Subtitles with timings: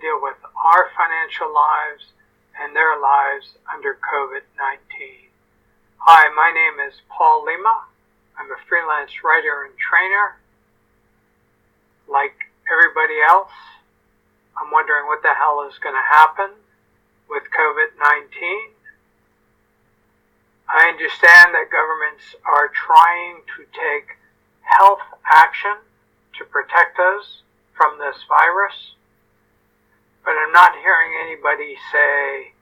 [0.00, 2.16] deal with our financial lives
[2.56, 5.28] and their lives under COVID-19.
[5.98, 7.84] Hi, my name is Paul Lima.
[8.40, 10.40] I'm a freelance writer and trainer.
[12.08, 13.52] Like everybody else,
[14.56, 16.56] I'm wondering what the hell is going to happen
[17.28, 18.72] with COVID-19.
[20.72, 24.16] I understand that governments are trying to take
[24.64, 25.76] health action
[26.38, 27.42] to protect us
[27.76, 28.96] from this virus,
[30.30, 32.54] but I'm not hearing anybody say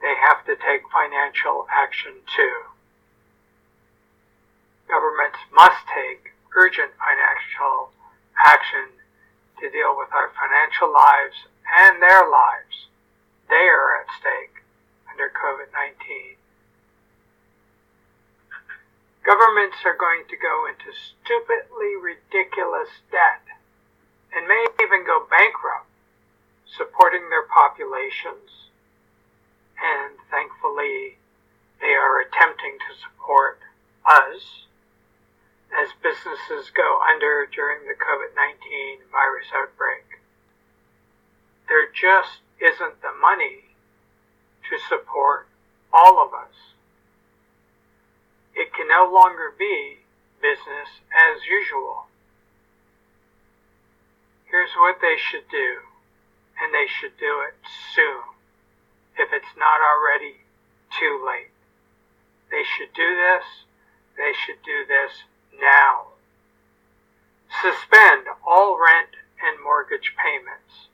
[0.00, 2.56] they have to take financial action too.
[4.88, 7.92] Governments must take urgent financial
[8.40, 8.88] action
[9.60, 12.88] to deal with our financial lives and their lives.
[13.52, 14.64] They are at stake
[15.12, 16.40] under COVID-19.
[19.28, 23.44] Governments are going to go into stupidly ridiculous debt
[24.32, 25.89] and may even go bankrupt
[26.76, 28.70] supporting their populations.
[29.80, 31.16] And thankfully,
[31.80, 33.58] they are attempting to support
[34.04, 34.66] us
[35.70, 40.20] as businesses go under during the COVID-19 virus outbreak.
[41.68, 43.70] There just isn't the money
[44.68, 45.46] to support
[45.92, 46.70] all of us
[48.60, 49.98] it can no longer be
[50.42, 52.06] business as usual.
[54.50, 55.78] Here's what they should do,
[56.62, 57.56] and they should do it
[57.94, 58.22] soon,
[59.18, 60.44] if it's not already
[60.98, 61.52] too late.
[62.50, 63.44] They should do this,
[64.16, 65.12] they should do this
[65.60, 66.14] now.
[67.62, 70.88] Suspend all rent and mortgage payments.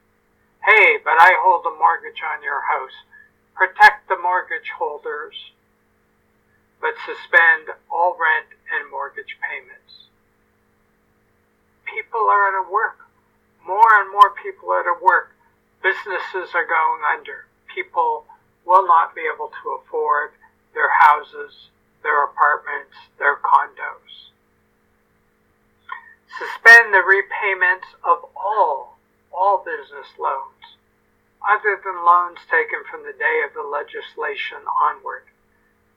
[0.64, 3.04] Hey, but I hold a mortgage on your house.
[3.54, 5.52] Protect the mortgage holders
[6.80, 10.06] but suspend all rent and mortgage payments.
[11.84, 12.98] People are out of work.
[13.66, 15.34] More and more people are out of work.
[15.86, 17.46] Businesses are going under.
[17.70, 18.26] People
[18.66, 20.32] will not be able to afford
[20.74, 21.70] their houses,
[22.02, 24.34] their apartments, their condos.
[26.26, 28.98] Suspend the repayments of all,
[29.30, 30.74] all business loans,
[31.46, 35.22] other than loans taken from the day of the legislation onward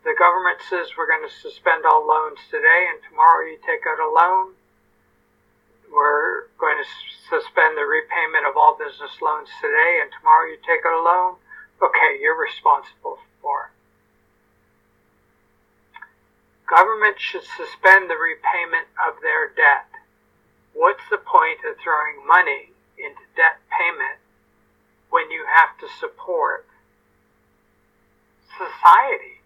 [0.04, 4.00] the government says we're going to suspend all loans today and tomorrow you take out
[4.00, 4.56] a loan.
[5.92, 6.88] We're going to
[7.30, 11.36] suspend the repayment of all business loans today and tomorrow you take a loan.
[11.82, 13.72] Okay, you're responsible for.
[16.70, 19.90] Government should suspend the repayment of their debt.
[20.74, 24.22] What's the point of throwing money into debt payment
[25.10, 26.68] when you have to support
[28.54, 29.40] society?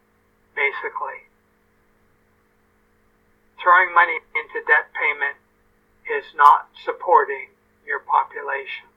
[0.56, 1.30] basically.
[3.62, 5.38] Throwing money into debt payment
[6.24, 7.52] is not supporting
[7.86, 8.88] your population.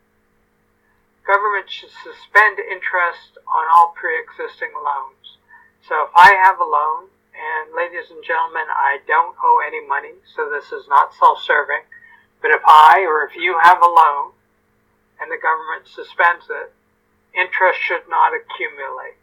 [1.27, 5.43] Government should suspend interest on all pre-existing loans.
[5.83, 10.15] So if I have a loan, and ladies and gentlemen, I don't owe any money,
[10.35, 11.85] so this is not self-serving,
[12.41, 14.33] but if I or if you have a loan
[15.21, 16.73] and the government suspends it,
[17.35, 19.21] interest should not accumulate.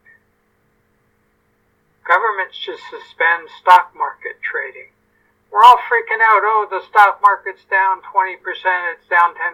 [2.06, 4.93] Governments should suspend stock market trading.
[5.54, 6.42] We're all freaking out.
[6.42, 8.42] Oh, the stock market's down 20%,
[8.90, 9.54] it's down 10%,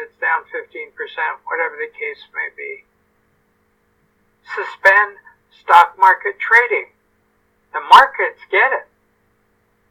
[0.00, 0.88] it's down 15%,
[1.44, 2.88] whatever the case may be.
[4.56, 5.20] Suspend
[5.52, 6.96] stock market trading.
[7.76, 8.88] The markets get it.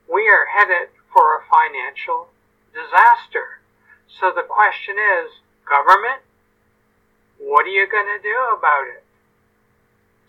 [0.09, 2.33] We are headed for a financial
[2.73, 3.61] disaster.
[4.09, 5.37] So the question is,
[5.69, 6.25] government,
[7.37, 9.03] what are you going to do about it?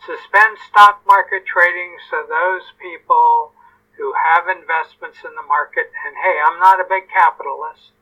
[0.04, 3.52] suspend stock market trading so those people
[3.96, 7.94] who have investments in the market, and hey, I'm not a big capitalist,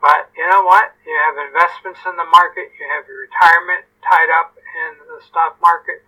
[0.00, 0.92] but you know what?
[1.06, 5.60] You have investments in the market, you have your retirement tied up in the stock
[5.60, 6.02] market,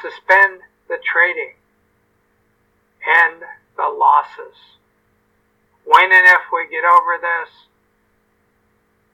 [0.00, 1.56] suspend the trading
[3.06, 3.42] and
[3.76, 4.78] the losses.
[5.84, 7.68] When and if we get over this,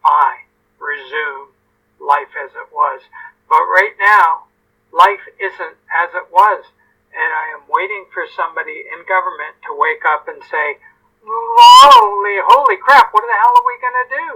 [0.03, 0.49] fine,
[0.81, 1.53] resume
[2.01, 3.03] life as it was.
[3.49, 4.49] But right now,
[4.93, 6.65] life isn't as it was.
[7.13, 10.81] And I am waiting for somebody in government to wake up and say,
[11.25, 14.29] holy, holy crap, what the hell are we going to do?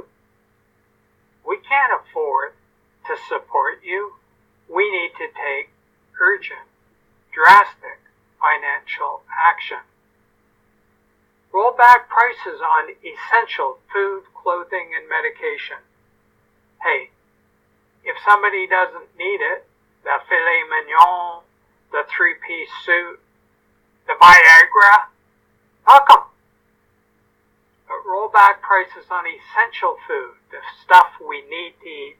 [1.48, 2.52] We can't afford
[3.06, 4.12] to support you.
[4.68, 5.70] We need to take
[6.20, 6.66] urgent,
[7.32, 8.02] drastic
[8.40, 9.80] financial action.
[11.52, 15.80] Roll back prices on essential food, clothing, and medication.
[16.82, 17.08] Hey,
[18.04, 19.64] if somebody doesn't need it,
[20.04, 21.45] the filet mignon,
[21.92, 23.20] the three-piece suit,
[24.06, 25.10] the Viagra.
[25.84, 26.24] Fuck them.
[27.86, 32.16] But roll back prices on essential food, the stuff we need to eat,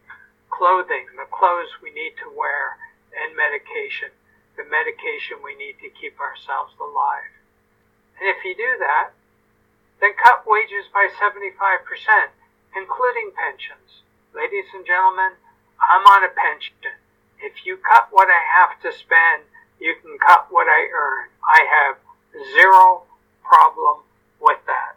[0.51, 2.79] clothing, the clothes we need to wear,
[3.11, 4.15] and medication,
[4.57, 7.35] the medication we need to keep ourselves alive.
[8.21, 9.11] And if you do that,
[10.01, 11.43] then cut wages by 75%,
[12.77, 14.05] including pensions.
[14.35, 15.35] Ladies and gentlemen,
[15.81, 16.77] I'm on a pension.
[17.41, 19.45] If you cut what I have to spend,
[19.81, 21.29] you can cut what I earn.
[21.45, 21.97] I have
[22.55, 23.03] zero
[23.43, 24.03] problem
[24.41, 24.97] with that.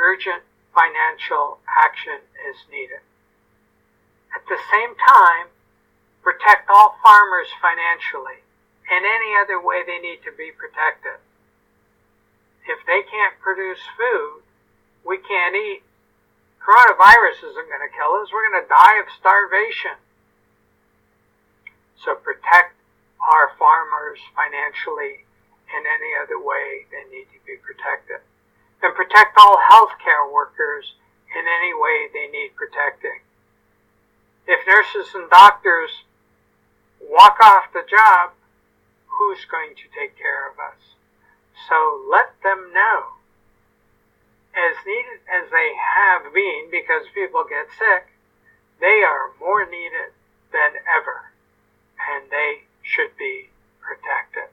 [0.00, 0.42] Urgent
[0.74, 3.00] financial action is needed.
[4.34, 5.48] At the same time,
[6.22, 8.44] protect all farmers financially
[8.90, 11.18] in any other way they need to be protected.
[12.68, 14.42] If they can't produce food,
[15.06, 15.82] we can't eat.
[16.60, 18.28] Coronavirus isn't going to kill us.
[18.32, 19.96] We're going to die of starvation.
[22.04, 22.75] So protect
[23.20, 25.24] our farmers financially
[25.70, 28.22] in any other way they need to be protected.
[28.82, 30.94] And protect all healthcare workers
[31.34, 33.24] in any way they need protecting.
[34.46, 35.90] If nurses and doctors
[37.02, 38.30] walk off the job,
[39.06, 40.94] who's going to take care of us?
[41.68, 43.18] So let them know.
[44.54, 48.12] As needed as they have been, because people get sick,
[48.80, 50.14] they are more needed
[50.52, 51.32] than ever
[51.96, 52.65] and they
[52.96, 53.52] should be
[53.84, 54.48] protected.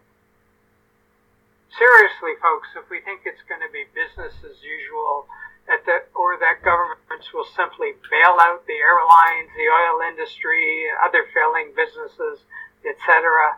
[1.72, 5.26] Seriously, folks, if we think it's going to be business as usual,
[5.66, 11.72] the, or that governments will simply bail out the airlines, the oil industry, other failing
[11.72, 12.44] businesses,
[12.84, 13.58] etc.,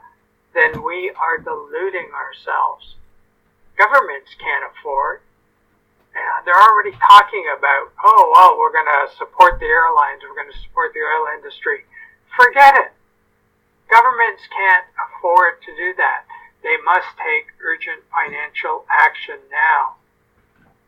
[0.54, 2.96] then we are deluding ourselves.
[3.76, 5.20] Governments can't afford.
[6.16, 10.48] And they're already talking about, oh, well, we're going to support the airlines, we're going
[10.48, 11.84] to support the oil industry.
[12.32, 12.95] Forget it.
[13.90, 16.26] Governments can't afford to do that.
[16.64, 20.02] They must take urgent financial action now.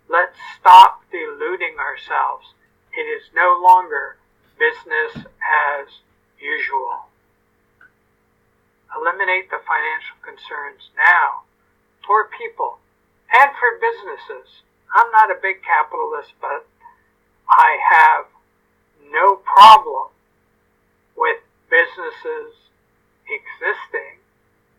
[0.10, 2.54] Let's stop deluding ourselves.
[2.98, 4.18] It is no longer
[4.58, 5.88] business as
[6.42, 7.06] usual.
[8.96, 11.46] Eliminate the financial concerns now
[12.06, 12.80] for people
[13.30, 14.64] and for businesses.
[14.96, 16.66] I'm not a big capitalist, but
[17.50, 18.26] I have
[19.12, 20.10] no problem
[21.16, 21.38] with
[21.70, 22.67] businesses
[23.28, 24.24] existing,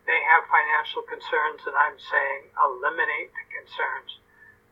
[0.09, 4.19] they have financial concerns, and I'm saying eliminate the concerns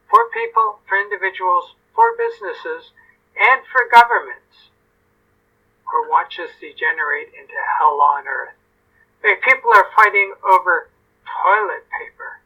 [0.09, 2.93] for people, for individuals, for businesses,
[3.37, 4.73] and for governments,
[5.93, 8.57] or watch us degenerate into hell on earth.
[9.23, 10.89] People are fighting over
[11.43, 12.41] toilet paper.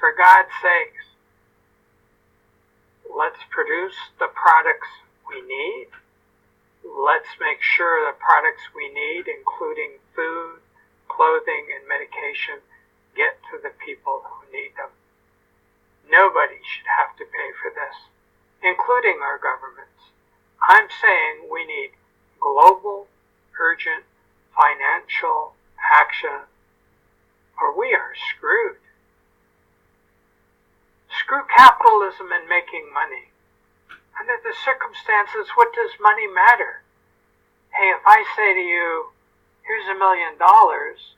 [0.00, 1.04] For God's sakes,
[3.08, 4.88] let's produce the products
[5.28, 5.88] we need.
[6.84, 10.60] Let's make sure the products we need, including food,
[11.14, 12.58] clothing, and medication
[13.14, 14.90] get to the people who need them.
[16.10, 18.10] Nobody should have to pay for this,
[18.62, 20.10] including our governments.
[20.68, 21.94] I'm saying we need
[22.42, 23.06] global,
[23.58, 24.04] urgent
[24.52, 26.50] financial action,
[27.60, 28.82] or we are screwed.
[31.20, 33.30] Screw capitalism and making money.
[34.18, 36.82] Under the circumstances, what does money matter?
[37.72, 39.13] Hey, if I say to you,
[39.64, 41.16] here's a million dollars,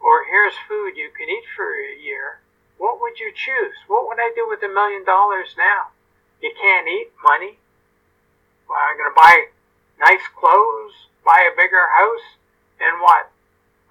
[0.00, 2.40] or here's food you can eat for a year,
[2.78, 3.76] what would you choose?
[3.86, 5.92] What would I do with a million dollars now?
[6.42, 7.58] You can't eat money.
[8.68, 9.36] Well, I'm going to buy
[10.00, 12.40] nice clothes, buy a bigger house,
[12.80, 13.30] and what?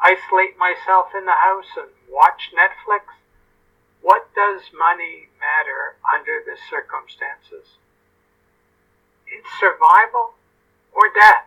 [0.02, 3.14] Isolate myself in the house and watch Netflix?
[4.02, 7.78] What does money matter under the circumstances?
[9.28, 10.34] It's survival
[10.94, 11.46] or death.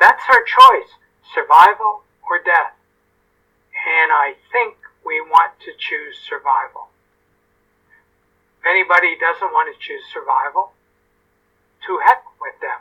[0.00, 1.01] That's our choice
[1.34, 2.74] survival or death.
[3.72, 6.90] And I think we want to choose survival.
[8.60, 10.72] If anybody doesn't want to choose survival,
[11.86, 12.78] to heck with them.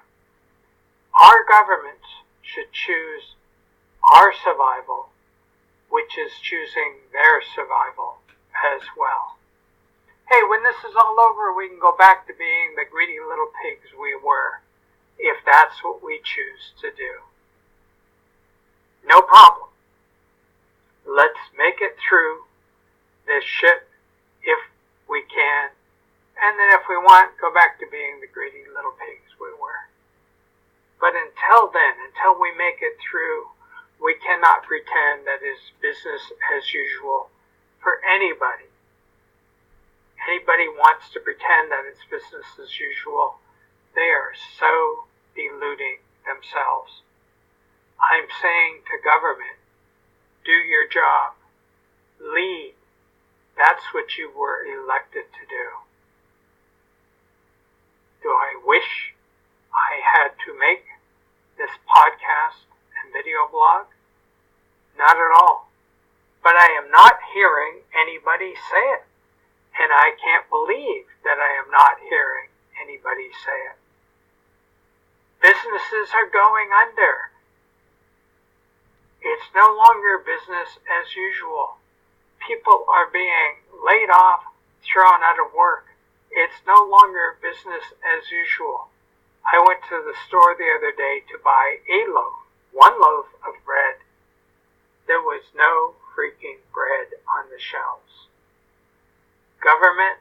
[1.18, 2.06] Our governments
[2.42, 3.36] should choose
[4.14, 5.10] our survival,
[5.90, 8.22] which is choosing their survival
[8.54, 9.38] as well.
[10.30, 13.52] Hey, when this is all over, we can go back to being the greedy little
[13.62, 14.62] pigs we were,
[15.20, 17.31] if that's what we choose to do.
[19.06, 19.70] No problem.
[21.06, 22.46] Let's make it through
[23.26, 23.88] this shit
[24.44, 24.60] if
[25.10, 25.70] we can.
[26.42, 29.90] And then if we want, go back to being the greedy little pigs we were.
[31.00, 33.50] But until then, until we make it through,
[34.02, 37.30] we cannot pretend that it's business as usual
[37.82, 38.70] for anybody.
[40.30, 43.42] Anybody wants to pretend that it's business as usual,
[43.96, 47.02] they are so deluding themselves.
[48.02, 49.62] I'm saying to government,
[50.46, 51.38] do your job.
[52.20, 52.74] Lead.
[53.58, 55.66] That's what you were elected to do.
[58.24, 59.14] Do I wish
[59.74, 60.86] I had to make
[61.58, 62.66] this podcast
[62.98, 63.86] and video blog?
[64.98, 65.70] Not at all.
[66.44, 69.06] But I am not hearing anybody say it.
[69.78, 72.50] And I can't believe that I am not hearing
[72.82, 73.78] anybody say it.
[75.42, 77.31] Businesses are going under.
[79.62, 81.78] No longer business as usual.
[82.42, 84.42] People are being laid off,
[84.82, 85.86] thrown out of work.
[86.32, 88.90] It's no longer business as usual.
[89.46, 92.42] I went to the store the other day to buy a loaf,
[92.74, 94.02] one loaf of bread.
[95.06, 98.34] There was no freaking bread on the shelves.
[99.62, 100.18] Government,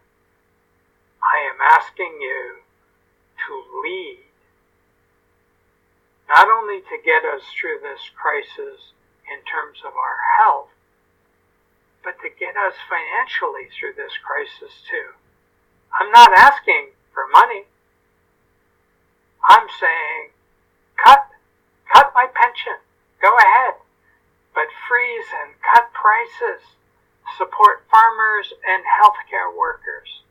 [1.25, 2.61] I am asking you
[3.49, 4.21] to lead.
[6.29, 8.93] Not only to get us through this crisis
[9.31, 10.75] in terms of our health,
[12.03, 15.15] but to get us financially through this crisis too.
[15.95, 17.65] I'm not asking for money.
[19.49, 20.35] I'm saying,
[20.99, 21.27] cut,
[21.93, 22.79] cut my pension.
[23.23, 23.75] Go ahead.
[24.55, 26.63] But freeze and cut prices.
[27.39, 30.23] Support farmers and healthcare workers.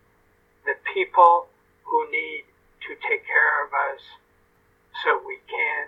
[0.66, 1.48] The people
[1.84, 2.44] who need
[2.88, 4.02] to take care of us
[5.04, 5.88] so we can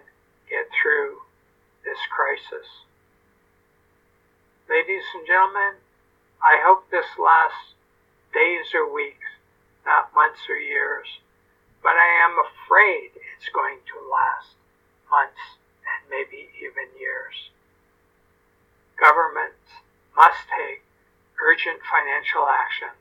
[0.49, 1.21] get through
[1.83, 2.67] this crisis.
[4.71, 5.83] Ladies and gentlemen,
[6.39, 7.75] I hope this lasts
[8.33, 9.27] days or weeks,
[9.85, 11.19] not months or years
[11.81, 14.53] but I am afraid it's going to last
[15.09, 17.49] months and maybe even years.
[19.01, 19.81] Governments
[20.15, 20.85] must take
[21.41, 22.93] urgent financial action,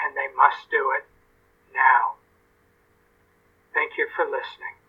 [0.00, 1.04] and they must do it
[1.76, 2.16] now.
[3.76, 4.80] Thank you for listening.